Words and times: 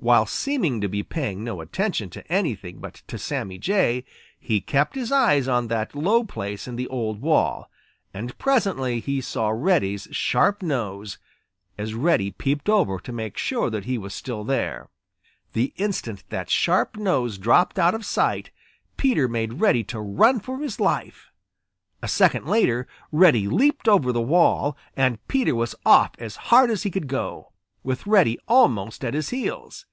While 0.00 0.26
seeming 0.26 0.80
to 0.82 0.88
be 0.88 1.02
paying 1.02 1.42
no 1.42 1.60
attention 1.60 2.08
to 2.10 2.32
anything 2.32 2.78
but 2.78 3.02
to 3.08 3.18
Sammy 3.18 3.58
Jay, 3.58 4.04
he 4.38 4.60
kept 4.60 4.94
his 4.94 5.10
eyes 5.10 5.48
on 5.48 5.66
that 5.66 5.92
low 5.92 6.22
place 6.22 6.68
in 6.68 6.76
the 6.76 6.86
old 6.86 7.20
wall, 7.20 7.68
and 8.14 8.38
presently 8.38 9.00
he 9.00 9.20
saw 9.20 9.48
Reddy's 9.48 10.06
sharp 10.12 10.62
nose, 10.62 11.18
as 11.76 11.94
Reddy 11.94 12.30
peeped 12.30 12.68
over 12.68 13.00
to 13.00 13.10
make 13.12 13.36
sure 13.36 13.70
that 13.70 13.86
he 13.86 13.98
was 13.98 14.14
still 14.14 14.44
there. 14.44 14.88
The 15.52 15.72
instant 15.74 16.22
that 16.28 16.48
sharp 16.48 16.96
nose 16.96 17.36
dropped 17.36 17.76
out 17.76 17.92
of 17.96 18.06
sight, 18.06 18.52
Peter 18.96 19.26
made 19.26 19.54
ready 19.54 19.82
to 19.82 19.98
run 20.00 20.38
for 20.38 20.60
his 20.60 20.78
life. 20.78 21.32
A 22.02 22.06
second 22.06 22.46
later, 22.46 22.86
Reddy 23.10 23.48
leaped 23.48 23.88
over 23.88 24.12
the 24.12 24.22
wall, 24.22 24.76
and 24.96 25.26
Peter 25.26 25.56
was 25.56 25.74
off 25.84 26.12
as 26.20 26.36
hard 26.36 26.70
as 26.70 26.84
he 26.84 26.90
could 26.92 27.08
go, 27.08 27.50
with 27.84 28.06
Reddy 28.06 28.38
almost 28.48 29.04
at 29.04 29.14
his 29.14 29.30
heels. 29.30 29.86